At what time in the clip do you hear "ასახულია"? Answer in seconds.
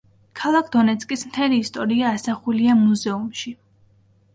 2.17-2.81